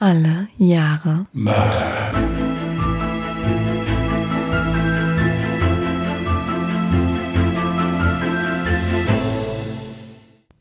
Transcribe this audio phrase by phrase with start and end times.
[0.00, 2.12] Alle Jahre Mörder.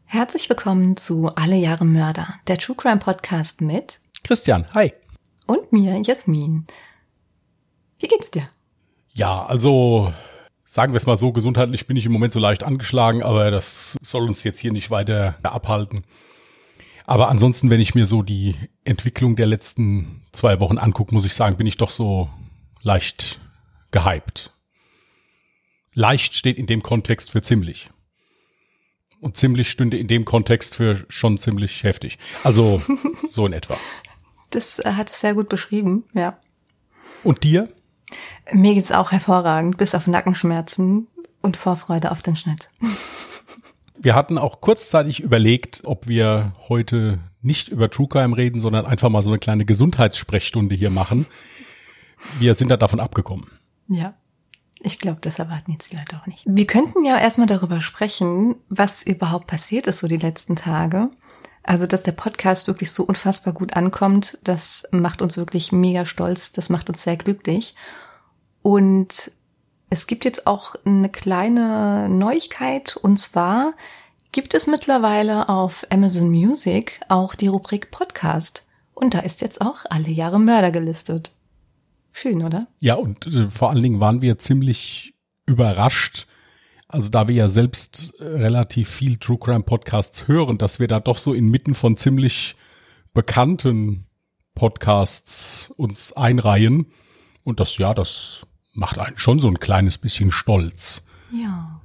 [0.05, 4.91] Herzlich willkommen zu Alle Jahre Mörder, der True Crime Podcast mit Christian, hi.
[5.45, 6.65] und mir, Jasmin.
[7.99, 8.49] Wie geht's dir?
[9.13, 10.15] Ja, also
[10.65, 13.97] sagen wir es mal so, gesundheitlich bin ich im Moment so leicht angeschlagen, aber das
[14.01, 16.05] soll uns jetzt hier nicht weiter abhalten.
[17.07, 21.33] Aber ansonsten, wenn ich mir so die Entwicklung der letzten zwei Wochen angucke, muss ich
[21.33, 22.29] sagen, bin ich doch so
[22.81, 23.39] leicht
[23.91, 24.51] gehypt.
[25.93, 27.89] Leicht steht in dem Kontext für ziemlich.
[29.21, 32.19] Und ziemlich stünde in dem Kontext für schon ziemlich heftig.
[32.43, 32.81] Also
[33.33, 33.77] so in etwa.
[34.49, 36.37] Das äh, hat es sehr gut beschrieben, ja.
[37.23, 37.69] Und dir?
[38.51, 41.07] Mir geht's auch hervorragend, bis auf Nackenschmerzen
[41.41, 42.69] und Vorfreude auf den Schnitt.
[43.99, 49.09] Wir hatten auch kurzzeitig überlegt, ob wir heute nicht über True Crime reden, sondern einfach
[49.09, 51.25] mal so eine kleine Gesundheitssprechstunde hier machen.
[52.39, 53.47] Wir sind da davon abgekommen.
[53.87, 54.13] Ja.
[54.81, 56.43] Ich glaube, das erwarten jetzt die Leute auch nicht.
[56.45, 61.09] Wir könnten ja erstmal darüber sprechen, was überhaupt passiert ist so die letzten Tage.
[61.63, 66.53] Also, dass der Podcast wirklich so unfassbar gut ankommt, das macht uns wirklich mega stolz,
[66.53, 67.75] das macht uns sehr glücklich.
[68.61, 69.31] Und
[69.89, 73.73] es gibt jetzt auch eine kleine Neuigkeit und zwar
[74.31, 78.65] gibt es mittlerweile auf Amazon Music auch die Rubrik Podcast.
[78.93, 81.31] Und da ist jetzt auch alle Jahre Mörder gelistet.
[82.11, 82.67] Schön, oder?
[82.79, 85.13] Ja, und äh, vor allen Dingen waren wir ziemlich
[85.45, 86.27] überrascht,
[86.87, 90.99] also da wir ja selbst äh, relativ viel True Crime Podcasts hören, dass wir da
[90.99, 92.55] doch so inmitten von ziemlich
[93.13, 94.07] bekannten
[94.55, 96.87] Podcasts uns einreihen.
[97.43, 98.47] Und das, ja, das
[98.77, 101.03] macht einen schon so ein kleines bisschen stolz.
[101.33, 101.81] Ja.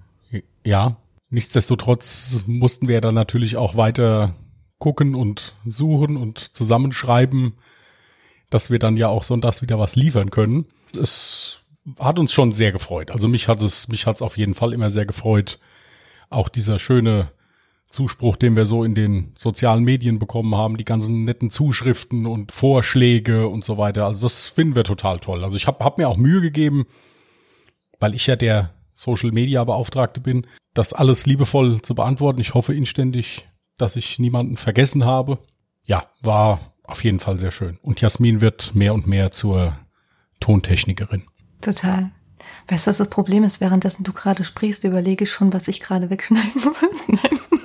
[0.65, 0.97] Ja,
[1.31, 4.35] nichtsdestotrotz mussten wir dann natürlich auch weiter
[4.79, 7.55] gucken und suchen und zusammenschreiben,
[8.51, 10.67] dass wir dann ja auch sonntags wieder was liefern können.
[10.95, 11.61] Es
[11.98, 13.11] hat uns schon sehr gefreut.
[13.11, 15.58] Also mich hat es, mich hat es auf jeden Fall immer sehr gefreut.
[16.29, 17.33] Auch dieser schöne
[17.92, 22.51] Zuspruch, den wir so in den sozialen Medien bekommen haben, die ganzen netten Zuschriften und
[22.51, 24.07] Vorschläge und so weiter.
[24.07, 25.45] Also das finden wir total toll.
[25.45, 26.86] Also ich habe hab mir auch Mühe gegeben,
[28.01, 32.41] weil ich ja der Social Media Beauftragte bin, das alles liebevoll zu beantworten.
[32.41, 35.39] Ich hoffe inständig, dass ich niemanden vergessen habe.
[35.85, 37.79] Ja, war auf jeden Fall sehr schön.
[37.83, 39.77] Und Jasmin wird mehr und mehr zur
[40.41, 41.25] Tontechnikerin.
[41.61, 42.11] Total.
[42.69, 43.61] Weißt du, was das Problem ist?
[43.61, 47.08] Währenddessen du gerade sprichst, überlege ich schon, was ich gerade wegschneiden muss.
[47.08, 47.61] Nein.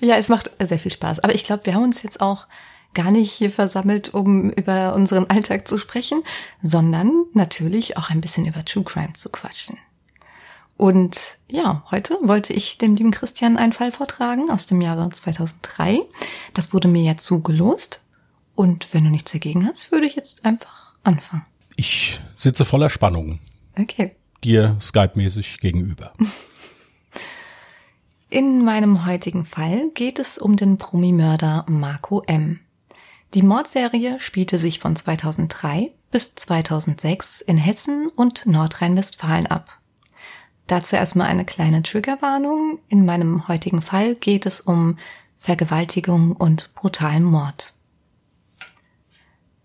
[0.00, 1.20] Ja, es macht sehr viel Spaß.
[1.20, 2.46] Aber ich glaube, wir haben uns jetzt auch
[2.94, 6.22] gar nicht hier versammelt, um über unseren Alltag zu sprechen,
[6.62, 9.78] sondern natürlich auch ein bisschen über True Crime zu quatschen.
[10.76, 16.00] Und ja, heute wollte ich dem lieben Christian einen Fall vortragen aus dem Jahre 2003.
[16.54, 18.00] Das wurde mir ja zugelost.
[18.54, 21.44] Und wenn du nichts dagegen hast, würde ich jetzt einfach anfangen.
[21.76, 23.40] Ich sitze voller Spannung
[23.78, 24.16] Okay.
[24.42, 26.12] dir Skype-mäßig gegenüber.
[28.32, 32.60] In meinem heutigen Fall geht es um den Promi-Mörder Marco M.
[33.34, 39.80] Die Mordserie spielte sich von 2003 bis 2006 in Hessen und Nordrhein-Westfalen ab.
[40.68, 42.78] Dazu erstmal eine kleine Triggerwarnung.
[42.86, 44.96] In meinem heutigen Fall geht es um
[45.40, 47.74] Vergewaltigung und brutalen Mord.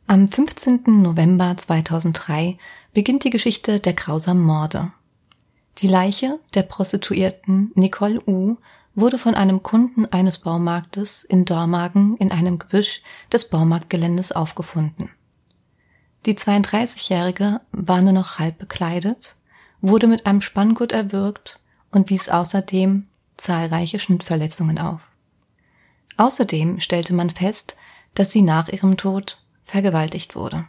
[0.08, 1.04] Am 15.
[1.04, 2.58] November 2003
[2.96, 4.92] beginnt die Geschichte der grausamen Morde.
[5.80, 8.56] Die Leiche der Prostituierten Nicole U.
[8.94, 15.10] wurde von einem Kunden eines Baumarktes in Dormagen in einem Gebüsch des Baumarktgeländes aufgefunden.
[16.26, 19.36] Die 32-Jährige war nur noch halb bekleidet,
[19.82, 21.60] wurde mit einem Spanngurt erwürgt
[21.92, 25.02] und wies außerdem zahlreiche Schnittverletzungen auf.
[26.16, 27.76] Außerdem stellte man fest,
[28.14, 30.68] dass sie nach ihrem Tod vergewaltigt wurde.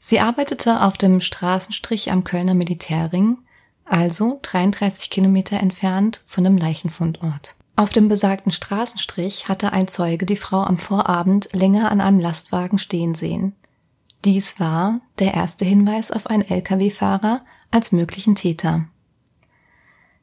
[0.00, 3.38] Sie arbeitete auf dem Straßenstrich am Kölner Militärring,
[3.84, 7.56] also 33 Kilometer entfernt von dem Leichenfundort.
[7.76, 12.78] Auf dem besagten Straßenstrich hatte ein Zeuge die Frau am Vorabend länger an einem Lastwagen
[12.78, 13.54] stehen sehen.
[14.24, 18.86] Dies war der erste Hinweis auf einen Lkw-Fahrer als möglichen Täter.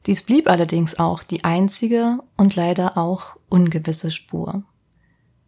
[0.06, 4.64] Dies blieb allerdings auch die einzige und leider auch ungewisse Spur.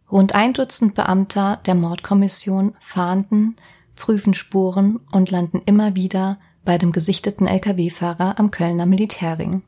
[0.09, 3.55] Rund ein Dutzend Beamter der Mordkommission fahnden,
[3.95, 9.61] prüfen Spuren und landen immer wieder bei dem gesichteten Lkw-Fahrer am Kölner Militärring.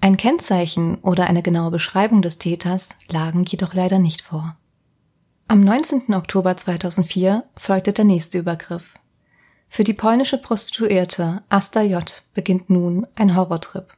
[0.00, 4.56] Ein Kennzeichen oder eine genaue Beschreibung des Täters lagen jedoch leider nicht vor.
[5.48, 6.14] Am 19.
[6.14, 8.94] Oktober 2004 folgte der nächste Übergriff.
[9.68, 12.22] Für die polnische Prostituierte Asta J.
[12.34, 13.96] beginnt nun ein Horrortrip.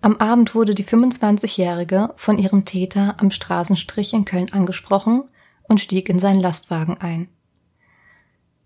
[0.00, 5.24] Am Abend wurde die 25-Jährige von ihrem Täter am Straßenstrich in Köln angesprochen
[5.64, 7.28] und stieg in seinen Lastwagen ein.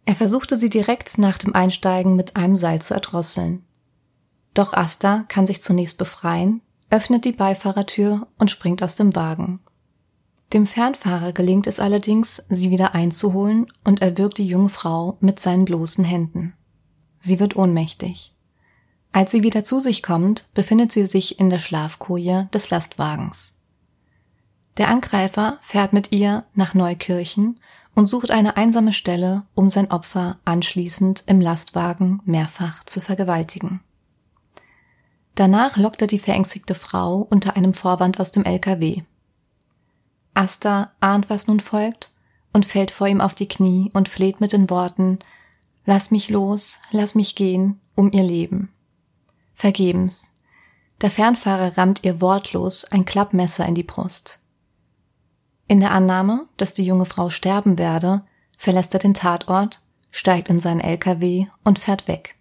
[0.04, 3.64] Er versuchte sie direkt nach dem Einsteigen mit einem Seil zu erdrosseln.
[4.54, 9.60] Doch Asta kann sich zunächst befreien, öffnet die Beifahrertür und springt aus dem Wagen.
[10.52, 15.64] Dem Fernfahrer gelingt es allerdings, sie wieder einzuholen und erwürgt die junge Frau mit seinen
[15.64, 16.54] bloßen Händen.
[17.20, 18.34] Sie wird ohnmächtig.
[19.12, 23.56] Als sie wieder zu sich kommt, befindet sie sich in der Schlafkoje des Lastwagens.
[24.76, 27.60] Der Angreifer fährt mit ihr nach Neukirchen
[27.94, 33.80] und sucht eine einsame Stelle, um sein Opfer anschließend im Lastwagen mehrfach zu vergewaltigen.
[35.34, 39.02] Danach lockt er die verängstigte Frau unter einem Vorwand aus dem LKW.
[40.34, 42.12] Asta ahnt, was nun folgt,
[42.52, 45.18] und fällt vor ihm auf die Knie und fleht mit den Worten
[45.86, 48.72] Lass mich los, lass mich gehen, um ihr Leben.
[49.54, 50.32] Vergebens.
[51.00, 54.40] Der Fernfahrer rammt ihr wortlos ein Klappmesser in die Brust.
[55.70, 58.24] In der Annahme, dass die junge Frau sterben werde,
[58.58, 59.80] verlässt er den Tatort,
[60.10, 62.34] steigt in seinen LKW und fährt weg.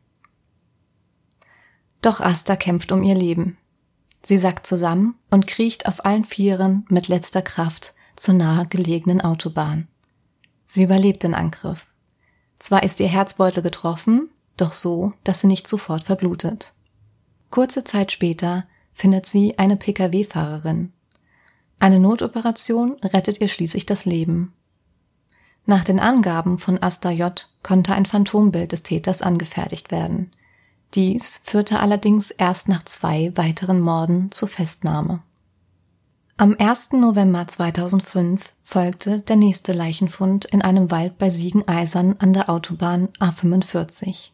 [2.01, 3.59] Doch Asta kämpft um ihr Leben.
[4.23, 9.87] Sie sackt zusammen und kriecht auf allen Vieren mit letzter Kraft zur nahe gelegenen Autobahn.
[10.65, 11.93] Sie überlebt den Angriff.
[12.57, 16.73] Zwar ist ihr Herzbeutel getroffen, doch so, dass sie nicht sofort verblutet.
[17.51, 20.93] Kurze Zeit später findet sie eine Pkw-Fahrerin.
[21.79, 24.53] Eine Notoperation rettet ihr schließlich das Leben.
[25.65, 27.47] Nach den Angaben von Asta J.
[27.63, 30.31] konnte ein Phantombild des Täters angefertigt werden.
[30.95, 35.21] Dies führte allerdings erst nach zwei weiteren Morden zur Festnahme.
[36.37, 36.93] Am 1.
[36.93, 44.31] November 2005 folgte der nächste Leichenfund in einem Wald bei Siegeneisern an der Autobahn A45.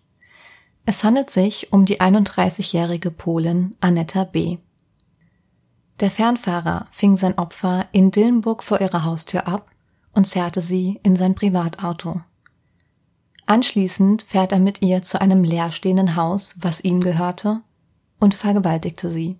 [0.86, 4.57] Es handelt sich um die 31-jährige Polin Anetta B.
[6.00, 9.69] Der Fernfahrer fing sein Opfer in Dillenburg vor ihrer Haustür ab
[10.13, 12.21] und zerrte sie in sein Privatauto.
[13.45, 17.62] Anschließend fährt er mit ihr zu einem leerstehenden Haus, was ihm gehörte,
[18.19, 19.38] und vergewaltigte sie.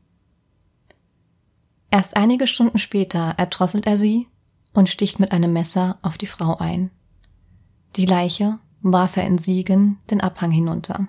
[1.90, 4.28] Erst einige Stunden später erdrosselt er sie
[4.74, 6.92] und sticht mit einem Messer auf die Frau ein.
[7.96, 11.08] Die Leiche warf er in Siegen den Abhang hinunter.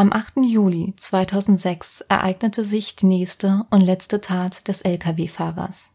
[0.00, 0.46] Am 8.
[0.46, 5.90] Juli 2006 ereignete sich die nächste und letzte Tat des Lkw-Fahrers.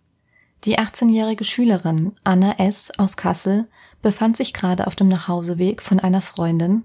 [0.64, 2.92] Die 18-jährige Schülerin Anna S.
[3.00, 3.68] aus Kassel
[4.04, 6.84] befand sich gerade auf dem Nachhauseweg von einer Freundin,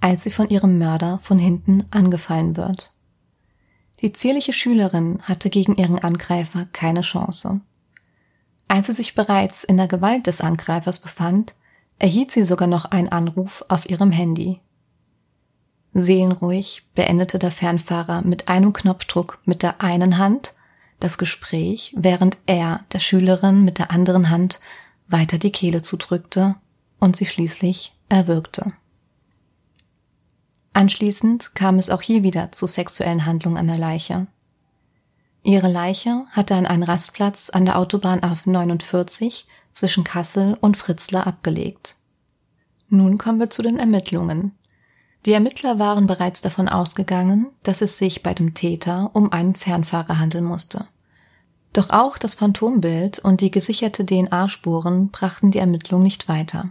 [0.00, 2.92] als sie von ihrem Mörder von hinten angefallen wird.
[4.00, 7.62] Die zierliche Schülerin hatte gegen ihren Angreifer keine Chance.
[8.68, 11.56] Als sie sich bereits in der Gewalt des Angreifers befand,
[11.98, 14.60] erhielt sie sogar noch einen Anruf auf ihrem Handy.
[15.92, 20.54] Seelenruhig beendete der Fernfahrer mit einem Knopfdruck mit der einen Hand
[21.00, 24.60] das Gespräch, während er der Schülerin mit der anderen Hand
[25.08, 26.56] weiter die Kehle zudrückte
[27.00, 28.72] und sie schließlich erwürgte.
[30.72, 34.26] Anschließend kam es auch hier wieder zu sexuellen Handlungen an der Leiche.
[35.42, 41.96] Ihre Leiche hatte an einen Rastplatz an der Autobahn A49 zwischen Kassel und Fritzlar abgelegt.
[42.88, 44.52] Nun kommen wir zu den Ermittlungen.
[45.26, 50.18] Die Ermittler waren bereits davon ausgegangen, dass es sich bei dem Täter um einen Fernfahrer
[50.18, 50.86] handeln musste.
[51.72, 56.70] Doch auch das Phantombild und die gesicherte DNA-Spuren brachten die Ermittlung nicht weiter.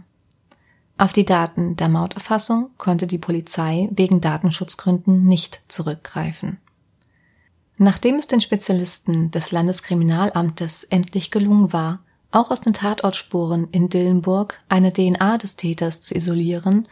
[0.98, 6.58] Auf die Daten der Mauterfassung konnte die Polizei wegen Datenschutzgründen nicht zurückgreifen.
[7.78, 12.00] Nachdem es den Spezialisten des Landeskriminalamtes endlich gelungen war,
[12.32, 16.86] auch aus den Tatortspuren in Dillenburg eine DNA des Täters zu isolieren,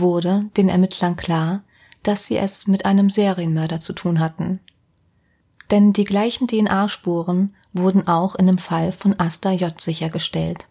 [0.00, 1.62] wurde den Ermittlern klar,
[2.02, 4.60] dass sie es mit einem Serienmörder zu tun hatten,
[5.70, 9.80] denn die gleichen DNA-Spuren wurden auch in dem Fall von Asta J.
[9.80, 10.68] sichergestellt.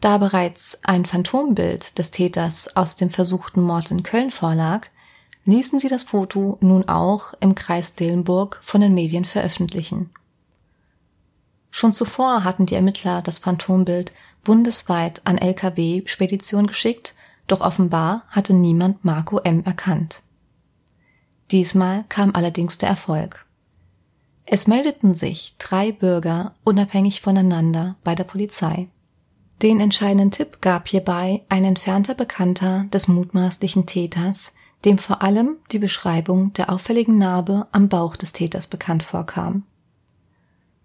[0.00, 4.86] Da bereits ein Phantombild des Täters aus dem versuchten Mord in Köln vorlag,
[5.44, 10.10] ließen sie das Foto nun auch im Kreis Dillenburg von den Medien veröffentlichen.
[11.70, 17.14] Schon zuvor hatten die Ermittler das Phantombild bundesweit an LKW-Spedition geschickt,
[17.50, 19.64] doch offenbar hatte niemand Marco M.
[19.64, 20.22] erkannt.
[21.50, 23.44] Diesmal kam allerdings der Erfolg.
[24.46, 28.88] Es meldeten sich drei Bürger unabhängig voneinander bei der Polizei.
[29.62, 34.54] Den entscheidenden Tipp gab hierbei ein entfernter Bekannter des mutmaßlichen Täters,
[34.84, 39.64] dem vor allem die Beschreibung der auffälligen Narbe am Bauch des Täters bekannt vorkam.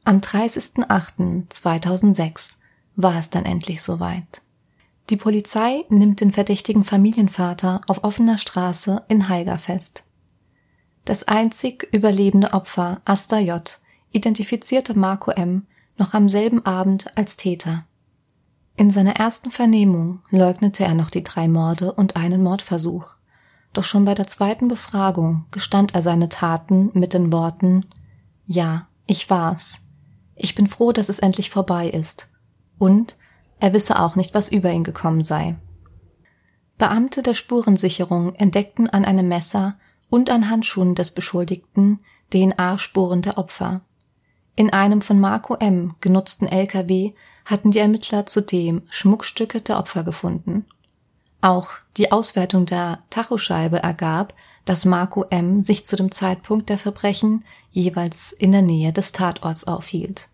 [0.04, 2.58] Am 30.08.2006
[2.96, 4.42] war es dann endlich soweit.
[5.10, 10.04] Die Polizei nimmt den verdächtigen Familienvater auf offener Straße in Haiger fest.
[11.06, 13.80] Das einzig überlebende Opfer, Asta J.,
[14.12, 15.68] identifizierte Marco M.
[15.98, 17.86] noch am selben Abend als Täter.
[18.78, 23.16] In seiner ersten Vernehmung leugnete er noch die drei Morde und einen Mordversuch.
[23.74, 27.86] Doch schon bei der zweiten Befragung gestand er seine Taten mit den Worten
[28.46, 29.86] Ja, ich war's.
[30.36, 32.30] Ich bin froh, dass es endlich vorbei ist.
[32.78, 33.16] Und
[33.60, 35.56] er wisse auch nicht, was über ihn gekommen sei.
[36.78, 39.78] Beamte der Spurensicherung entdeckten an einem Messer
[40.10, 42.00] und an Handschuhen des Beschuldigten
[42.34, 43.82] DNA-Spuren der Opfer.
[44.56, 45.96] In einem von Marco M.
[46.02, 47.14] genutzten LKW
[47.46, 50.66] hatten die Ermittler zudem Schmuckstücke der Opfer gefunden.
[51.42, 54.34] Auch die Auswertung der Tachoscheibe ergab,
[54.66, 55.62] dass Marco M.
[55.62, 60.30] sich zu dem Zeitpunkt der Verbrechen jeweils in der Nähe des Tatorts aufhielt.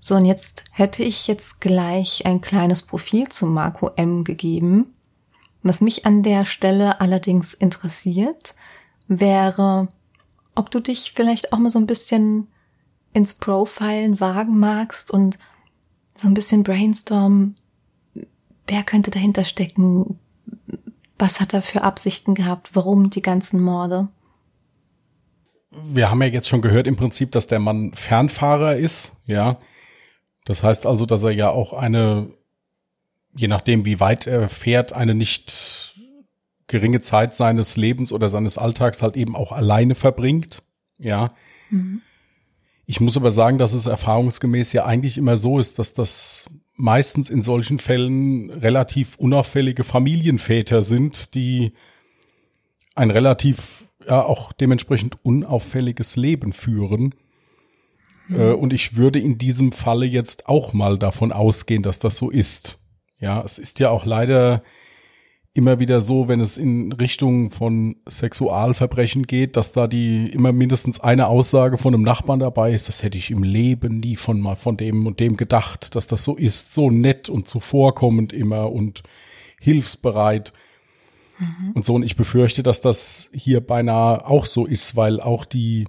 [0.00, 4.24] So, und jetzt hätte ich jetzt gleich ein kleines Profil zu Marco M.
[4.24, 4.94] gegeben.
[5.62, 8.54] Was mich an der Stelle allerdings interessiert,
[9.08, 9.88] wäre,
[10.54, 12.48] ob du dich vielleicht auch mal so ein bisschen
[13.12, 15.38] ins Profilen wagen magst und
[16.16, 17.54] so ein bisschen brainstorm,
[18.66, 20.18] wer könnte dahinter stecken,
[21.18, 24.08] was hat er für Absichten gehabt, warum die ganzen Morde?
[25.70, 29.58] Wir haben ja jetzt schon gehört im Prinzip, dass der Mann Fernfahrer ist, ja.
[30.48, 32.30] Das heißt also, dass er ja auch eine,
[33.36, 35.94] je nachdem wie weit er fährt, eine nicht
[36.68, 40.62] geringe Zeit seines Lebens oder seines Alltags halt eben auch alleine verbringt.
[40.98, 41.34] Ja.
[41.68, 42.00] Mhm.
[42.86, 47.28] Ich muss aber sagen, dass es erfahrungsgemäß ja eigentlich immer so ist, dass das meistens
[47.28, 51.74] in solchen Fällen relativ unauffällige Familienväter sind, die
[52.94, 57.14] ein relativ ja auch dementsprechend unauffälliges Leben führen.
[58.28, 58.40] Mhm.
[58.40, 62.30] Äh, und ich würde in diesem Falle jetzt auch mal davon ausgehen, dass das so
[62.30, 62.78] ist.
[63.20, 64.62] Ja, es ist ja auch leider
[65.54, 71.00] immer wieder so, wenn es in Richtung von Sexualverbrechen geht, dass da die immer mindestens
[71.00, 74.54] eine Aussage von einem Nachbarn dabei ist, das hätte ich im Leben nie von mal
[74.54, 79.02] von dem und dem gedacht, dass das so ist, so nett und zuvorkommend immer und
[79.60, 80.52] hilfsbereit.
[81.38, 81.72] Mhm.
[81.74, 85.86] Und so, und ich befürchte, dass das hier beinahe auch so ist, weil auch die,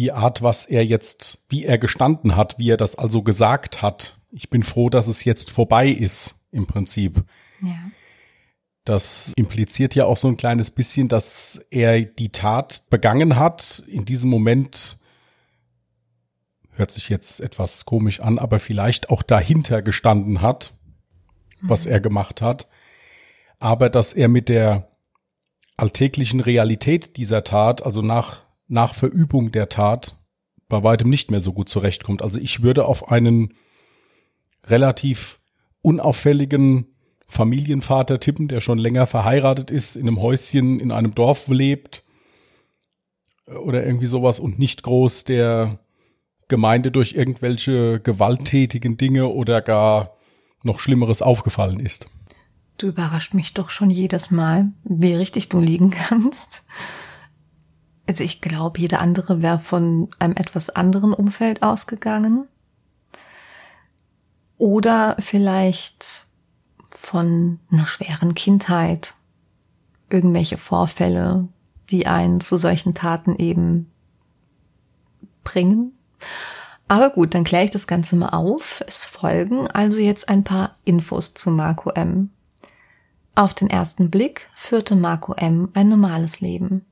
[0.00, 4.18] die Art, was er jetzt, wie er gestanden hat, wie er das also gesagt hat,
[4.30, 7.22] ich bin froh, dass es jetzt vorbei ist, im Prinzip.
[7.60, 7.76] Ja.
[8.84, 13.82] Das impliziert ja auch so ein kleines bisschen, dass er die Tat begangen hat.
[13.88, 14.96] In diesem Moment
[16.70, 20.72] hört sich jetzt etwas komisch an, aber vielleicht auch dahinter gestanden hat,
[21.60, 21.92] was mhm.
[21.92, 22.68] er gemacht hat.
[23.58, 24.88] Aber dass er mit der
[25.76, 30.16] alltäglichen Realität dieser Tat, also nach, nach Verübung der Tat,
[30.68, 32.22] bei weitem nicht mehr so gut zurechtkommt.
[32.22, 33.52] Also ich würde auf einen
[34.66, 35.40] relativ
[35.82, 36.86] unauffälligen
[37.26, 42.04] Familienvater tippen, der schon länger verheiratet ist, in einem Häuschen in einem Dorf lebt
[43.46, 45.80] oder irgendwie sowas und nicht groß der
[46.48, 50.16] Gemeinde durch irgendwelche gewalttätigen Dinge oder gar
[50.62, 52.08] noch Schlimmeres aufgefallen ist.
[52.78, 56.62] Du überrascht mich doch schon jedes Mal, wie richtig du liegen kannst.
[58.10, 62.48] Also ich glaube, jeder andere wäre von einem etwas anderen Umfeld ausgegangen.
[64.58, 66.24] Oder vielleicht
[66.90, 69.14] von einer schweren Kindheit,
[70.08, 71.46] irgendwelche Vorfälle,
[71.90, 73.92] die einen zu solchen Taten eben
[75.44, 75.92] bringen.
[76.88, 78.82] Aber gut, dann kläre ich das Ganze mal auf.
[78.88, 82.30] Es folgen also jetzt ein paar Infos zu Marco M.
[83.36, 85.68] Auf den ersten Blick führte Marco M.
[85.74, 86.86] ein normales Leben.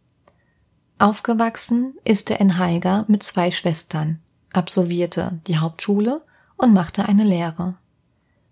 [1.01, 4.19] Aufgewachsen ist er in Haiger mit zwei Schwestern,
[4.53, 6.23] absolvierte die Hauptschule
[6.57, 7.75] und machte eine Lehre.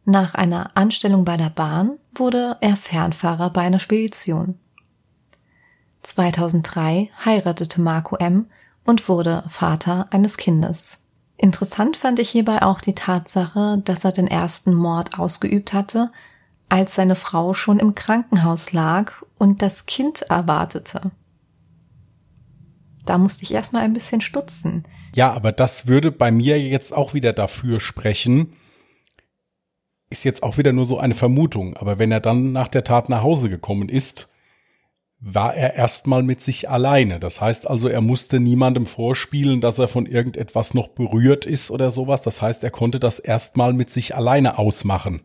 [0.05, 4.57] Nach einer Anstellung bei der Bahn wurde er Fernfahrer bei einer Spedition.
[6.03, 8.47] 2003 heiratete Marco M.
[8.85, 10.99] und wurde Vater eines Kindes.
[11.37, 16.13] Interessant fand ich hierbei auch die Tatsache, dass er den ersten Mord ausgeübt hatte,
[16.69, 21.11] als seine Frau schon im Krankenhaus lag und das Kind erwartete.
[23.07, 24.85] Da musste ich erstmal ein bisschen stutzen.
[25.15, 28.53] Ja, aber das würde bei mir jetzt auch wieder dafür sprechen,
[30.11, 33.09] ist jetzt auch wieder nur so eine Vermutung, aber wenn er dann nach der Tat
[33.09, 34.29] nach Hause gekommen ist,
[35.19, 37.19] war er erstmal mit sich alleine.
[37.19, 41.91] Das heißt also, er musste niemandem vorspielen, dass er von irgendetwas noch berührt ist oder
[41.91, 42.23] sowas.
[42.23, 45.23] Das heißt, er konnte das erstmal mit sich alleine ausmachen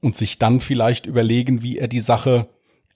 [0.00, 2.48] und sich dann vielleicht überlegen, wie er die Sache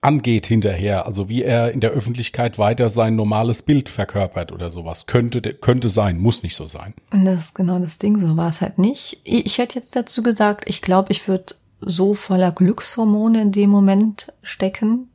[0.03, 5.07] angeht hinterher, also wie er in der Öffentlichkeit weiter sein normales Bild verkörpert oder sowas.
[5.07, 6.95] Könnte, könnte sein, muss nicht so sein.
[7.13, 9.21] Und das ist genau das Ding, so war es halt nicht.
[9.25, 14.33] Ich hätte jetzt dazu gesagt, ich glaube, ich würde so voller Glückshormone in dem Moment
[14.43, 15.11] stecken,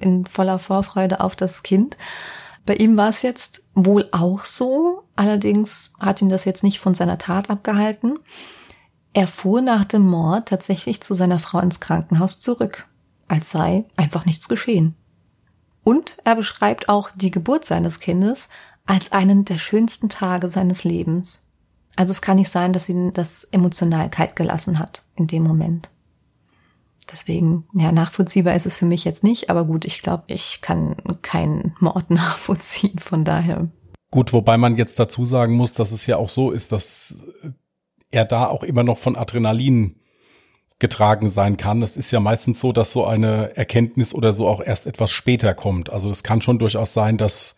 [0.00, 1.96] in voller Vorfreude auf das Kind,
[2.66, 6.94] Bei ihm war es jetzt wohl auch so, allerdings hat ihn das jetzt nicht von
[6.94, 8.18] seiner Tat abgehalten.
[9.12, 12.88] Er fuhr nach dem Mord tatsächlich zu seiner Frau ins Krankenhaus zurück,
[13.28, 14.94] als sei einfach nichts geschehen.
[15.82, 18.48] Und er beschreibt auch die Geburt seines Kindes
[18.86, 21.46] als einen der schönsten Tage seines Lebens.
[21.96, 25.90] Also es kann nicht sein, dass ihn das emotional kalt gelassen hat in dem Moment.
[27.12, 30.96] Deswegen, ja, nachvollziehbar ist es für mich jetzt nicht, aber gut, ich glaube, ich kann
[31.22, 33.68] keinen Mord nachvollziehen, von daher.
[34.10, 37.22] Gut, wobei man jetzt dazu sagen muss, dass es ja auch so ist, dass
[38.10, 39.96] er da auch immer noch von Adrenalin
[40.78, 41.82] getragen sein kann.
[41.82, 45.54] Es ist ja meistens so, dass so eine Erkenntnis oder so auch erst etwas später
[45.54, 45.90] kommt.
[45.90, 47.56] Also es kann schon durchaus sein, dass,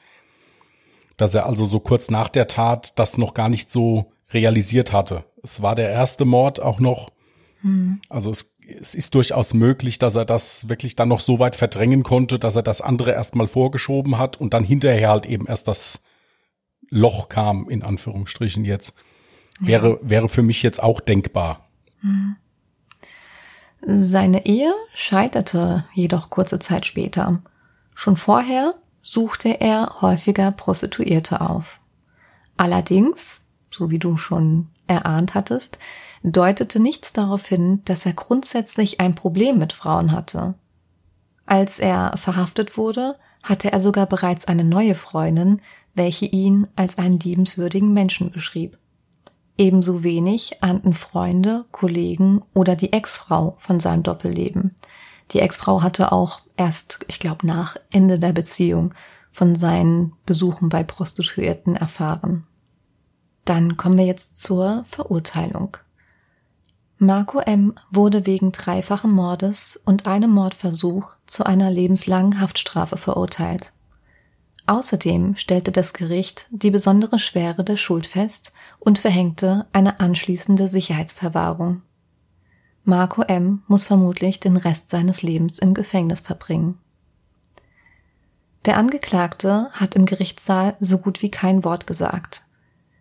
[1.16, 5.24] dass er also so kurz nach der Tat das noch gar nicht so realisiert hatte.
[5.42, 7.10] Es war der erste Mord auch noch.
[7.62, 8.00] Hm.
[8.10, 12.02] Also es, es ist durchaus möglich, dass er das wirklich dann noch so weit verdrängen
[12.02, 16.02] konnte, dass er das andere erstmal vorgeschoben hat und dann hinterher halt eben erst das
[16.90, 18.94] Loch kam, in Anführungsstrichen jetzt.
[19.58, 19.98] Wäre, ja.
[20.02, 21.68] wäre für mich jetzt auch denkbar.
[22.00, 22.36] Hm.
[23.88, 27.40] Seine Ehe scheiterte jedoch kurze Zeit später.
[27.94, 31.78] Schon vorher suchte er häufiger Prostituierte auf.
[32.56, 35.78] Allerdings, so wie du schon erahnt hattest,
[36.24, 40.54] deutete nichts darauf hin, dass er grundsätzlich ein Problem mit Frauen hatte.
[41.46, 45.60] Als er verhaftet wurde, hatte er sogar bereits eine neue Freundin,
[45.94, 48.78] welche ihn als einen liebenswürdigen Menschen beschrieb.
[49.58, 54.74] Ebenso wenig ahnten Freunde, Kollegen oder die Ex-Frau von seinem Doppelleben.
[55.32, 58.94] Die Ex-Frau hatte auch erst, ich glaube, nach Ende der Beziehung
[59.32, 62.46] von seinen Besuchen bei Prostituierten erfahren.
[63.44, 65.76] Dann kommen wir jetzt zur Verurteilung.
[66.98, 67.74] Marco M.
[67.90, 73.72] wurde wegen dreifachen Mordes und einem Mordversuch zu einer lebenslangen Haftstrafe verurteilt.
[74.66, 81.82] Außerdem stellte das Gericht die besondere Schwere der Schuld fest und verhängte eine anschließende Sicherheitsverwahrung.
[82.82, 83.62] Marco M.
[83.68, 86.78] muss vermutlich den Rest seines Lebens im Gefängnis verbringen.
[88.64, 92.44] Der Angeklagte hat im Gerichtssaal so gut wie kein Wort gesagt.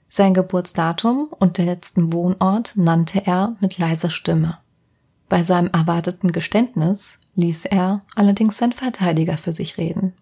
[0.08, 4.60] Sein Geburtsdatum und der letzten Wohnort nannte er mit leiser Stimme.
[5.30, 10.14] Bei seinem erwarteten Geständnis ließ er allerdings sein Verteidiger für sich reden.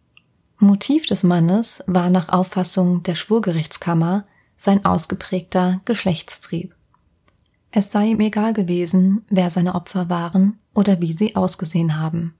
[0.63, 4.25] Motiv des Mannes war nach Auffassung der Schwurgerichtskammer
[4.57, 6.75] sein ausgeprägter Geschlechtstrieb.
[7.71, 12.35] Es sei ihm egal gewesen, wer seine Opfer waren oder wie sie ausgesehen haben.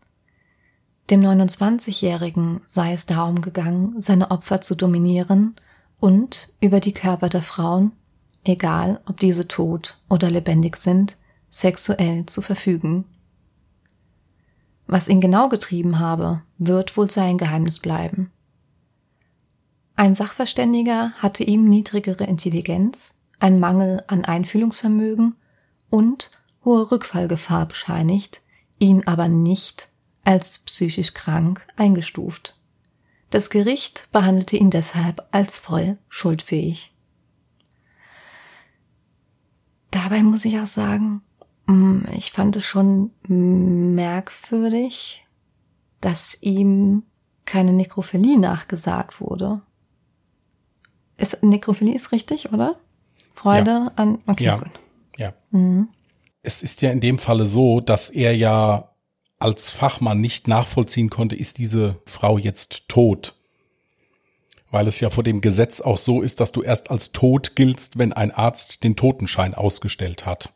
[1.09, 5.55] Dem 29-Jährigen sei es darum gegangen, seine Opfer zu dominieren
[5.99, 7.91] und über die Körper der Frauen,
[8.45, 11.17] egal ob diese tot oder lebendig sind,
[11.49, 13.05] sexuell zu verfügen.
[14.87, 18.31] Was ihn genau getrieben habe, wird wohl sein Geheimnis bleiben.
[19.95, 25.35] Ein Sachverständiger hatte ihm niedrigere Intelligenz, ein Mangel an Einfühlungsvermögen
[25.89, 26.31] und
[26.65, 28.41] hohe Rückfallgefahr bescheinigt,
[28.79, 29.89] ihn aber nicht
[30.23, 32.57] als psychisch krank eingestuft.
[33.29, 36.93] Das Gericht behandelte ihn deshalb als voll schuldfähig.
[39.91, 41.21] Dabei muss ich auch sagen,
[42.11, 45.25] ich fand es schon merkwürdig,
[46.01, 47.03] dass ihm
[47.45, 49.61] keine Nekrophilie nachgesagt wurde.
[51.17, 52.75] Ist, Nekrophilie ist richtig, oder?
[53.33, 53.91] Freude ja.
[53.95, 54.21] an.
[54.25, 54.57] Okay, ja.
[54.57, 54.71] gut.
[55.17, 55.33] Ja.
[55.51, 55.89] Mhm.
[56.41, 58.89] Es ist ja in dem Falle so, dass er ja
[59.39, 63.35] als Fachmann nicht nachvollziehen konnte, ist diese Frau jetzt tot.
[64.71, 67.97] Weil es ja vor dem Gesetz auch so ist, dass du erst als tot giltst,
[67.97, 70.53] wenn ein Arzt den Totenschein ausgestellt hat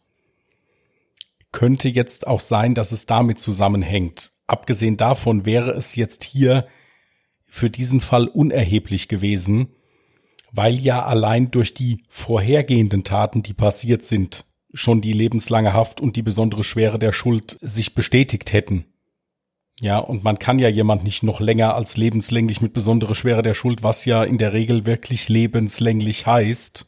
[1.57, 4.31] könnte jetzt auch sein, dass es damit zusammenhängt.
[4.45, 6.67] Abgesehen davon wäre es jetzt hier
[7.45, 9.69] für diesen Fall unerheblich gewesen,
[10.51, 16.15] weil ja allein durch die vorhergehenden Taten, die passiert sind, schon die lebenslange Haft und
[16.15, 18.85] die besondere Schwere der Schuld sich bestätigt hätten.
[19.79, 23.55] Ja, und man kann ja jemand nicht noch länger als lebenslänglich mit besondere Schwere der
[23.55, 26.85] Schuld, was ja in der Regel wirklich lebenslänglich heißt.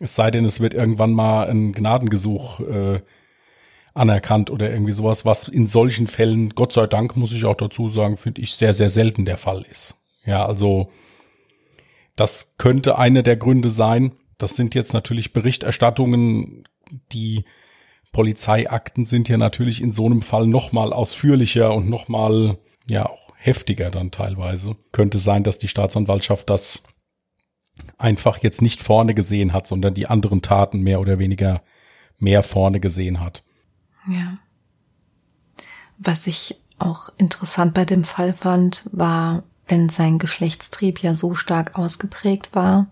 [0.00, 3.00] Es sei denn, es wird irgendwann mal ein Gnadengesuch äh,
[3.96, 7.88] anerkannt oder irgendwie sowas, was in solchen Fällen, Gott sei Dank, muss ich auch dazu
[7.88, 9.96] sagen, finde ich sehr, sehr selten der Fall ist.
[10.24, 10.90] Ja, also
[12.14, 14.12] das könnte eine der Gründe sein.
[14.38, 16.64] Das sind jetzt natürlich Berichterstattungen,
[17.12, 17.44] die
[18.12, 23.90] Polizeiakten sind ja natürlich in so einem Fall nochmal ausführlicher und nochmal, ja, auch heftiger
[23.90, 24.76] dann teilweise.
[24.92, 26.82] Könnte sein, dass die Staatsanwaltschaft das
[27.98, 31.62] einfach jetzt nicht vorne gesehen hat, sondern die anderen Taten mehr oder weniger
[32.18, 33.42] mehr vorne gesehen hat.
[34.06, 34.38] Ja.
[35.98, 41.78] Was ich auch interessant bei dem Fall fand, war, wenn sein Geschlechtstrieb ja so stark
[41.78, 42.86] ausgeprägt war,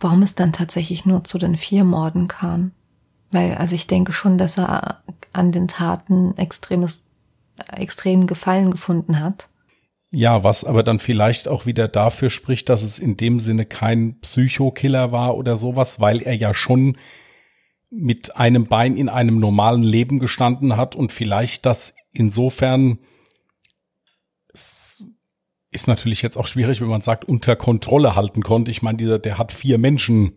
[0.00, 2.72] warum es dann tatsächlich nur zu den vier Morden kam.
[3.30, 5.02] Weil, also ich denke schon, dass er
[5.32, 7.02] an den Taten extremes,
[7.76, 9.48] extremen Gefallen gefunden hat.
[10.12, 14.18] Ja, was aber dann vielleicht auch wieder dafür spricht, dass es in dem Sinne kein
[14.20, 16.96] Psychokiller war oder sowas, weil er ja schon
[17.90, 22.98] mit einem Bein in einem normalen Leben gestanden hat und vielleicht das insofern
[25.70, 28.70] ist natürlich jetzt auch schwierig, wenn man sagt, unter Kontrolle halten konnte.
[28.70, 30.36] Ich meine, dieser, der hat vier Menschen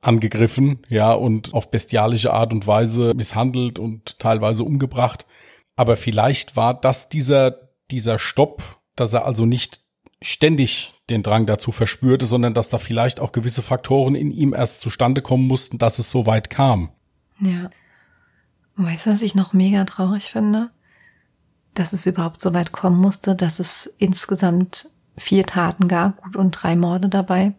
[0.00, 5.26] angegriffen, ja, und auf bestialische Art und Weise misshandelt und teilweise umgebracht.
[5.76, 9.82] Aber vielleicht war das dieser, dieser Stopp, dass er also nicht
[10.22, 14.80] ständig den Drang dazu verspürte, sondern dass da vielleicht auch gewisse Faktoren in ihm erst
[14.80, 16.90] zustande kommen mussten, dass es so weit kam.
[17.40, 17.70] Ja.
[18.76, 20.70] Weißt du, was ich noch mega traurig finde?
[21.74, 26.52] Dass es überhaupt so weit kommen musste, dass es insgesamt vier Taten gab, gut und
[26.52, 27.52] drei Morde dabei,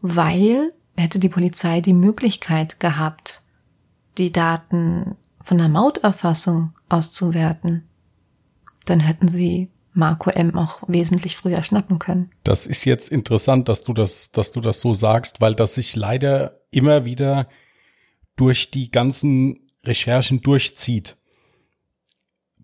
[0.00, 3.42] weil hätte die Polizei die Möglichkeit gehabt,
[4.18, 7.88] die Daten von der Mauterfassung auszuwerten,
[8.84, 10.56] dann hätten sie Marco M.
[10.56, 12.30] auch wesentlich früher schnappen können.
[12.44, 15.96] Das ist jetzt interessant, dass du das, dass du das so sagst, weil das sich
[15.96, 17.48] leider immer wieder
[18.36, 21.16] durch die ganzen Recherchen durchzieht.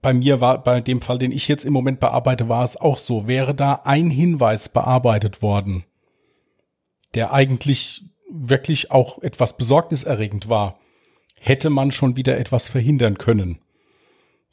[0.01, 2.99] Bei mir war, bei dem Fall, den ich jetzt im Moment bearbeite, war es auch
[2.99, 3.27] so.
[3.27, 5.85] Wäre da ein Hinweis bearbeitet worden,
[7.15, 10.79] der eigentlich wirklich auch etwas besorgniserregend war,
[11.41, 13.59] hätte man schon wieder etwas verhindern können.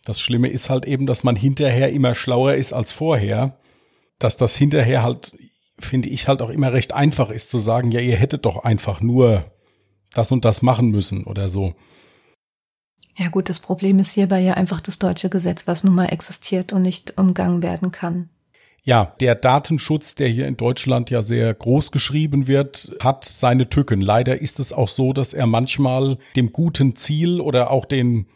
[0.05, 3.57] Das Schlimme ist halt eben, dass man hinterher immer schlauer ist als vorher,
[4.19, 5.35] dass das hinterher halt,
[5.79, 9.01] finde ich, halt auch immer recht einfach ist zu sagen, ja, ihr hättet doch einfach
[9.01, 9.51] nur
[10.13, 11.73] das und das machen müssen oder so.
[13.17, 16.71] Ja gut, das Problem ist hierbei ja einfach das deutsche Gesetz, was nun mal existiert
[16.71, 18.29] und nicht umgangen werden kann.
[18.83, 23.99] Ja, der Datenschutz, der hier in Deutschland ja sehr groß geschrieben wird, hat seine Tücken.
[23.99, 28.27] Leider ist es auch so, dass er manchmal dem guten Ziel oder auch den,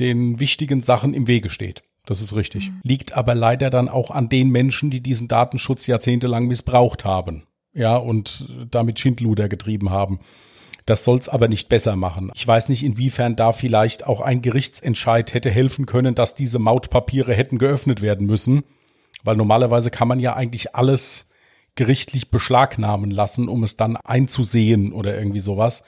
[0.00, 1.82] den wichtigen Sachen im Wege steht.
[2.06, 2.70] Das ist richtig.
[2.70, 2.80] Mhm.
[2.82, 7.44] Liegt aber leider dann auch an den Menschen, die diesen Datenschutz jahrzehntelang missbraucht haben.
[7.74, 10.20] Ja, und damit Schindluder getrieben haben.
[10.86, 12.32] Das soll's aber nicht besser machen.
[12.34, 17.34] Ich weiß nicht, inwiefern da vielleicht auch ein Gerichtsentscheid hätte helfen können, dass diese Mautpapiere
[17.34, 18.62] hätten geöffnet werden müssen
[19.24, 21.28] weil normalerweise kann man ja eigentlich alles
[21.74, 25.84] gerichtlich beschlagnahmen lassen, um es dann einzusehen oder irgendwie sowas.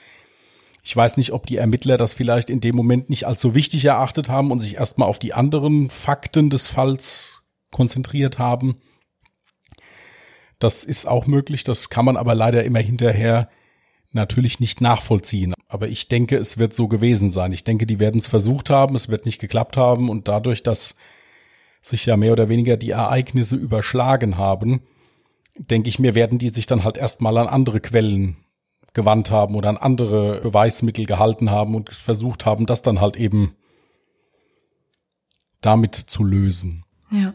[0.83, 3.85] Ich weiß nicht, ob die Ermittler das vielleicht in dem Moment nicht als so wichtig
[3.85, 8.77] erachtet haben und sich erstmal auf die anderen Fakten des Falls konzentriert haben.
[10.59, 13.49] Das ist auch möglich, das kann man aber leider immer hinterher
[14.11, 15.53] natürlich nicht nachvollziehen.
[15.67, 17.51] Aber ich denke, es wird so gewesen sein.
[17.51, 20.95] Ich denke, die werden es versucht haben, es wird nicht geklappt haben und dadurch, dass
[21.81, 24.81] sich ja mehr oder weniger die Ereignisse überschlagen haben,
[25.57, 28.37] denke ich mir, werden die sich dann halt erstmal an andere Quellen
[28.93, 33.55] gewandt haben oder an andere Beweismittel gehalten haben und versucht haben, das dann halt eben
[35.61, 36.83] damit zu lösen.
[37.09, 37.33] Ja.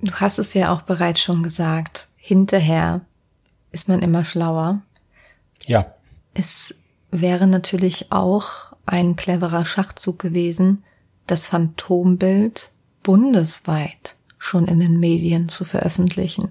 [0.00, 2.08] Du hast es ja auch bereits schon gesagt.
[2.16, 3.02] Hinterher
[3.70, 4.82] ist man immer schlauer.
[5.66, 5.94] Ja.
[6.34, 10.84] Es wäre natürlich auch ein cleverer Schachzug gewesen,
[11.26, 12.70] das Phantombild
[13.02, 16.50] bundesweit schon in den Medien zu veröffentlichen.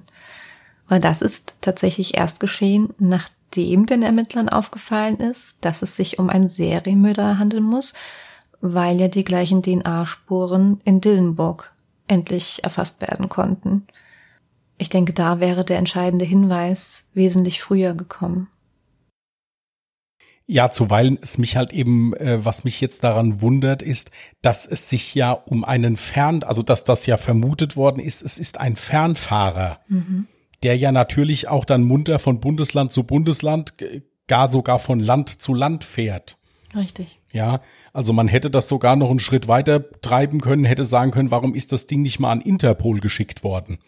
[0.87, 6.29] Weil das ist tatsächlich erst geschehen, nachdem den Ermittlern aufgefallen ist, dass es sich um
[6.29, 7.93] einen Serienmörder handeln muss,
[8.61, 11.73] weil ja die gleichen DNA-Spuren in Dillenburg
[12.07, 13.85] endlich erfasst werden konnten.
[14.77, 18.47] Ich denke, da wäre der entscheidende Hinweis wesentlich früher gekommen.
[20.45, 24.89] Ja, zuweilen es mich halt eben, äh, was mich jetzt daran wundert, ist, dass es
[24.89, 28.75] sich ja um einen Fern, also dass das ja vermutet worden ist, es ist ein
[28.75, 30.27] Fernfahrer, mhm.
[30.63, 33.73] Der ja natürlich auch dann munter von Bundesland zu Bundesland,
[34.27, 36.37] gar sogar von Land zu Land fährt.
[36.75, 37.19] Richtig.
[37.31, 41.31] Ja, also man hätte das sogar noch einen Schritt weiter treiben können, hätte sagen können,
[41.31, 43.79] warum ist das Ding nicht mal an Interpol geschickt worden?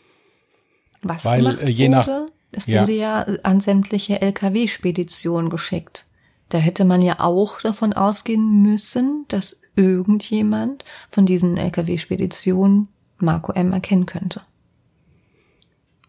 [1.02, 2.32] Was Weil, gemacht äh, je nach, wurde?
[2.52, 2.82] Es ja.
[2.82, 6.06] wurde ja an sämtliche LKW-Speditionen geschickt.
[6.50, 13.74] Da hätte man ja auch davon ausgehen müssen, dass irgendjemand von diesen LKW-Speditionen Marco M.
[13.74, 14.42] erkennen könnte.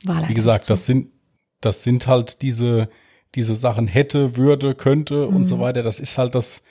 [0.04, 1.08] War Wie gesagt, das sind,
[1.60, 2.88] das sind halt diese,
[3.34, 5.36] diese Sachen hätte, würde, könnte mhm.
[5.36, 5.82] und so weiter.
[5.82, 6.62] Das ist halt das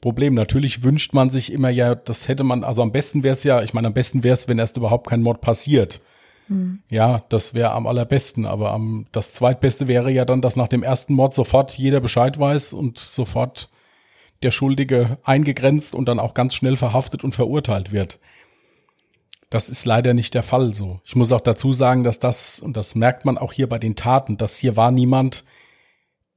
[0.00, 0.34] Problem.
[0.34, 3.62] Natürlich wünscht man sich immer ja, das hätte man, also am besten wäre es ja,
[3.62, 6.00] ich meine, am besten wäre es, wenn erst überhaupt kein Mord passiert.
[6.48, 6.80] Hm.
[6.90, 10.82] Ja, das wäre am allerbesten, aber am, das zweitbeste wäre ja dann, dass nach dem
[10.82, 13.70] ersten Mord sofort jeder Bescheid weiß und sofort
[14.42, 18.18] der Schuldige eingegrenzt und dann auch ganz schnell verhaftet und verurteilt wird.
[19.52, 21.02] Das ist leider nicht der Fall so.
[21.04, 23.96] Ich muss auch dazu sagen, dass das, und das merkt man auch hier bei den
[23.96, 25.44] Taten, dass hier war niemand,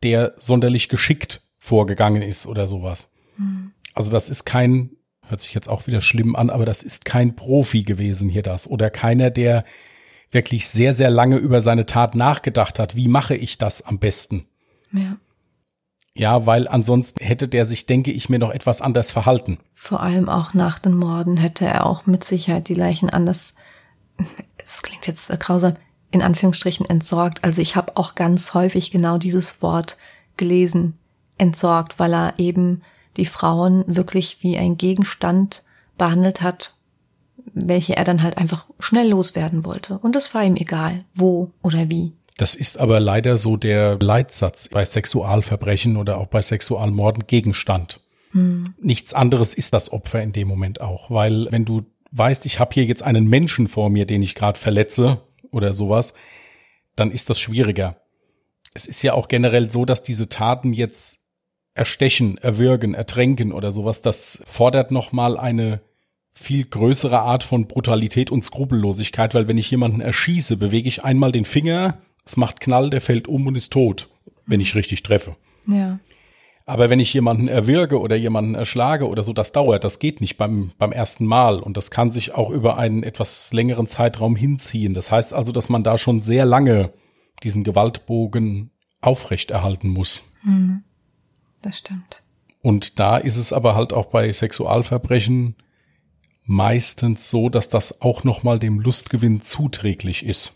[0.04, 3.10] der sonderlich geschickt vorgegangen ist oder sowas.
[3.38, 3.71] Mhm.
[3.93, 7.38] Also das ist kein, hört sich jetzt auch wieder schlimm an, aber das ist kein
[7.38, 9.63] Profi gewesen hier das oder keiner, der
[10.32, 12.97] wirklich sehr, sehr lange über seine Tat nachgedacht hat.
[12.97, 14.45] Wie mache ich das am besten?
[14.91, 15.15] Ja.
[16.17, 19.60] Ja, weil ansonsten hätte der sich, denke ich, mir noch etwas anders verhalten.
[19.73, 23.54] Vor allem auch nach den Morden hätte er auch mit Sicherheit die Leichen anders,
[24.58, 25.75] das klingt jetzt grausam,
[26.12, 27.43] in Anführungsstrichen entsorgt.
[27.43, 29.97] Also ich habe auch ganz häufig genau dieses Wort
[30.38, 30.97] gelesen,
[31.38, 32.82] entsorgt, weil er eben
[33.17, 35.63] die Frauen wirklich wie ein Gegenstand
[35.97, 36.75] behandelt hat,
[37.54, 39.97] welche er dann halt einfach schnell loswerden wollte.
[39.99, 42.13] Und es war ihm egal, wo oder wie.
[42.38, 48.02] Das ist aber leider so der Leitsatz bei Sexualverbrechen oder auch bei Sexualmorden Gegenstand.
[48.32, 48.74] Hm.
[48.80, 52.74] Nichts anderes ist das Opfer in dem Moment auch, weil wenn du weißt, ich habe
[52.74, 55.21] hier jetzt einen Menschen vor mir, den ich gerade verletze
[55.52, 56.13] oder sowas,
[56.95, 57.98] dann ist das schwieriger.
[58.74, 61.19] Es ist ja auch generell so, dass diese Taten jetzt
[61.74, 65.82] erstechen, erwürgen, ertränken oder sowas, das fordert nochmal eine
[66.34, 71.32] viel größere Art von Brutalität und Skrupellosigkeit, weil wenn ich jemanden erschieße, bewege ich einmal
[71.32, 74.10] den Finger es macht Knall, der fällt um und ist tot,
[74.46, 75.36] wenn ich richtig treffe.
[75.68, 76.00] Ja.
[76.68, 80.38] Aber wenn ich jemanden erwürge oder jemanden erschlage oder so, das dauert, das geht nicht
[80.38, 84.96] beim, beim ersten Mal und das kann sich auch über einen etwas längeren Zeitraum hinziehen.
[84.96, 86.92] Das heißt also, dass man da schon sehr lange
[87.44, 90.24] diesen Gewaltbogen aufrechterhalten muss.
[90.44, 90.84] Mhm.
[91.62, 92.24] Das stimmt.
[92.64, 95.56] Und da ist es aber halt auch bei Sexualverbrechen
[96.46, 100.55] meistens so, dass das auch nochmal dem Lustgewinn zuträglich ist.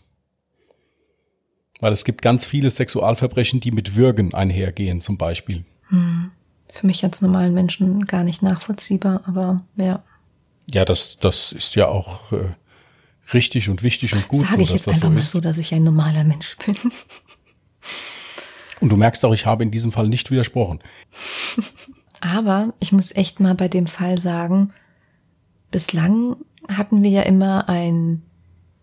[1.80, 5.64] Weil es gibt ganz viele Sexualverbrechen, die mit Würgen einhergehen, zum Beispiel.
[5.88, 6.30] Hm.
[6.68, 10.02] Für mich als normalen Menschen gar nicht nachvollziehbar, aber ja.
[10.72, 12.54] Ja, das, das ist ja auch äh,
[13.32, 15.74] richtig und wichtig und gut Sage so, ich jetzt einfach so mal so, dass ich
[15.74, 16.76] ein normaler Mensch bin.
[18.80, 20.80] Und du merkst auch, ich habe in diesem Fall nicht widersprochen.
[22.20, 24.72] Aber ich muss echt mal bei dem Fall sagen,
[25.70, 26.36] bislang
[26.68, 28.22] hatten wir ja immer ein,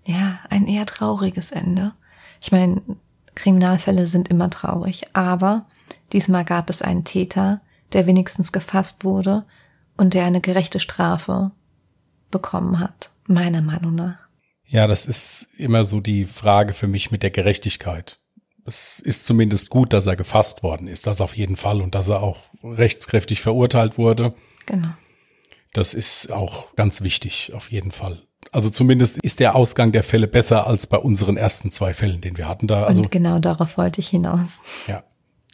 [0.06, 1.94] ja, ein eher trauriges Ende.
[2.42, 2.82] Ich meine,
[3.36, 5.68] Kriminalfälle sind immer traurig, aber
[6.14, 7.62] diesmal gab es einen Täter,
[7.94, 9.46] der wenigstens gefasst wurde
[9.96, 11.52] und der eine gerechte Strafe
[12.32, 14.28] bekommen hat, meiner Meinung nach.
[14.66, 18.20] Ja, das ist immer so die Frage für mich mit der Gerechtigkeit.
[18.66, 22.10] Es ist zumindest gut, dass er gefasst worden ist, das auf jeden Fall und dass
[22.10, 24.34] er auch rechtskräftig verurteilt wurde.
[24.66, 24.90] Genau.
[25.72, 28.27] Das ist auch ganz wichtig, auf jeden Fall.
[28.52, 32.38] Also zumindest ist der Ausgang der Fälle besser als bei unseren ersten zwei Fällen, den
[32.38, 32.84] wir hatten da.
[32.84, 34.60] Also Und genau darauf wollte ich hinaus.
[34.88, 35.04] Ja.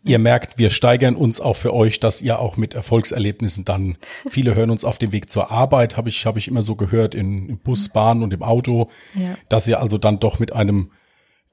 [0.06, 3.98] Ihr merkt, wir steigern uns auch für euch, dass ihr auch mit Erfolgserlebnissen dann,
[4.30, 7.16] viele hören uns auf dem Weg zur Arbeit, habe ich, habe ich immer so gehört,
[7.16, 9.38] in, im Bus, Bahn und im Auto, ja.
[9.48, 10.92] dass ihr also dann doch mit einem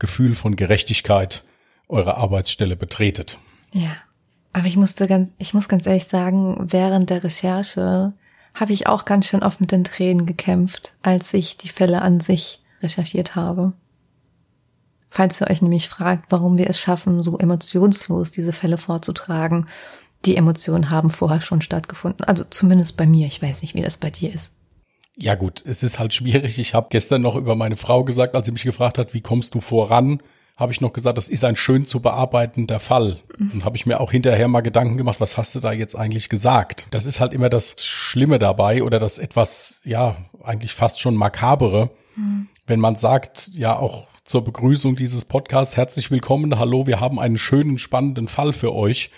[0.01, 1.45] Gefühl von Gerechtigkeit
[1.88, 3.38] eure Arbeitsstelle betretet.
[3.73, 3.97] Ja.
[4.53, 8.14] Aber ich musste ganz, ich muss ganz ehrlich sagen, während der Recherche
[8.55, 12.21] habe ich auch ganz schön oft mit den Tränen gekämpft, als ich die Fälle an
[12.21, 13.73] sich recherchiert habe.
[15.09, 19.67] Falls ihr euch nämlich fragt, warum wir es schaffen, so emotionslos diese Fälle vorzutragen,
[20.25, 22.25] die Emotionen haben vorher schon stattgefunden.
[22.25, 23.27] Also zumindest bei mir.
[23.27, 24.53] Ich weiß nicht, wie das bei dir ist.
[25.17, 26.59] Ja gut, es ist halt schwierig.
[26.59, 29.55] Ich habe gestern noch über meine Frau gesagt, als sie mich gefragt hat, wie kommst
[29.55, 30.23] du voran?
[30.61, 33.18] Habe ich noch gesagt, das ist ein schön zu bearbeitender Fall.
[33.38, 36.29] Und habe ich mir auch hinterher mal Gedanken gemacht, was hast du da jetzt eigentlich
[36.29, 36.87] gesagt?
[36.90, 41.88] Das ist halt immer das Schlimme dabei oder das etwas, ja, eigentlich fast schon makabere,
[42.14, 42.49] mhm.
[42.66, 47.38] wenn man sagt, ja, auch zur Begrüßung dieses Podcasts, herzlich willkommen, hallo, wir haben einen
[47.38, 49.11] schönen, spannenden Fall für euch.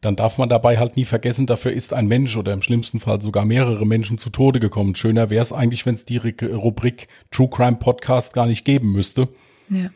[0.00, 3.20] Dann darf man dabei halt nie vergessen, dafür ist ein Mensch oder im schlimmsten Fall
[3.20, 4.94] sogar mehrere Menschen zu Tode gekommen.
[4.94, 9.28] Schöner wäre es eigentlich, wenn es die Rubrik True Crime Podcast gar nicht geben müsste.
[9.68, 9.90] Ja.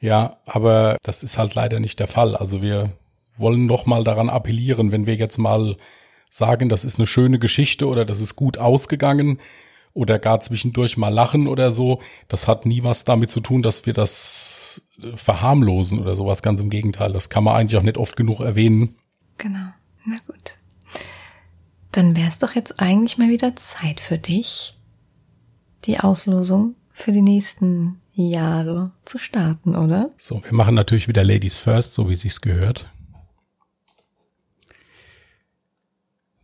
[0.00, 2.36] Ja, aber das ist halt leider nicht der Fall.
[2.36, 2.92] Also wir
[3.36, 5.76] wollen noch mal daran appellieren, wenn wir jetzt mal
[6.30, 9.40] sagen, das ist eine schöne Geschichte oder das ist gut ausgegangen
[9.94, 13.86] oder gar zwischendurch mal lachen oder so, das hat nie was damit zu tun, dass
[13.86, 16.42] wir das äh, verharmlosen oder sowas.
[16.42, 18.94] Ganz im Gegenteil, das kann man eigentlich auch nicht oft genug erwähnen.
[19.38, 19.70] Genau,
[20.04, 20.58] na gut.
[21.90, 24.74] Dann wäre es doch jetzt eigentlich mal wieder Zeit für dich,
[25.84, 30.10] die Auslosung für die nächsten Jahre zu starten, oder?
[30.18, 32.90] So, wir machen natürlich wieder Ladies First, so wie sich's gehört.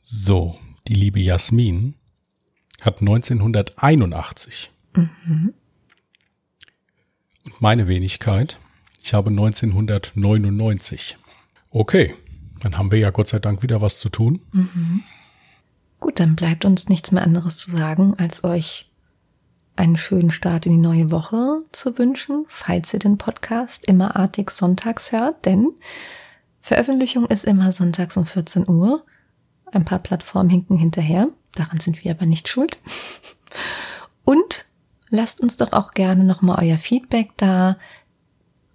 [0.02, 1.94] So, die liebe Jasmin
[2.80, 4.70] hat 1981.
[4.94, 5.54] Mhm.
[7.44, 8.58] Und meine Wenigkeit,
[9.02, 11.16] ich habe 1999.
[11.70, 12.14] Okay,
[12.60, 14.40] dann haben wir ja Gott sei Dank wieder was zu tun.
[14.52, 15.02] Mhm.
[15.98, 18.90] Gut, dann bleibt uns nichts mehr anderes zu sagen, als euch
[19.76, 24.50] einen schönen Start in die neue Woche zu wünschen, falls ihr den Podcast immer artig
[24.50, 25.72] sonntags hört, denn
[26.60, 29.04] Veröffentlichung ist immer sonntags um 14 Uhr.
[29.72, 32.78] Ein paar Plattformen hinken hinterher, daran sind wir aber nicht schuld.
[34.24, 34.66] Und
[35.10, 37.76] lasst uns doch auch gerne nochmal euer Feedback da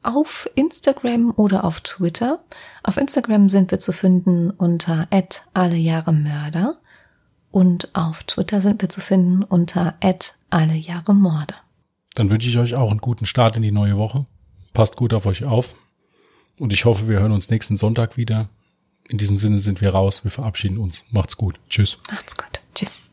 [0.04, 2.44] auf Instagram oder auf Twitter.
[2.84, 5.08] Auf Instagram sind wir zu finden unter
[5.54, 6.78] alle Jahre Mörder
[7.52, 9.96] und auf Twitter sind wir zu finden unter
[10.50, 11.56] alle Jahre Morde.
[12.16, 14.26] Dann wünsche ich euch auch einen guten Start in die neue Woche.
[14.74, 15.76] Passt gut auf euch auf.
[16.60, 18.50] Und ich hoffe, wir hören uns nächsten Sonntag wieder.
[19.08, 20.24] In diesem Sinne sind wir raus.
[20.24, 21.04] Wir verabschieden uns.
[21.12, 21.60] Macht's gut.
[21.70, 21.98] Tschüss.
[22.12, 22.60] Macht's gut.
[22.76, 23.09] Tschüss.